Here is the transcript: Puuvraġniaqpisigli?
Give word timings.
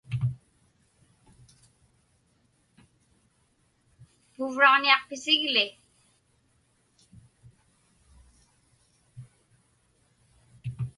Puuvraġniaqpisigli? 4.33 5.65